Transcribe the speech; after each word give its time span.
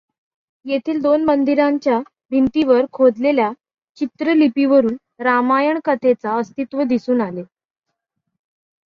येथील 0.65 1.01
दोन 1.01 1.23
मंदिरांच्या 1.25 1.99
भिंतीवर 2.31 2.85
खोदलेल्या 2.91 3.51
चित्रलिपीवरून 3.97 4.95
रामायण 5.19 5.79
कथेचे 5.85 6.27
अस्तित्व 6.29 6.83
दिसून 6.83 7.21
आले. 7.21 7.43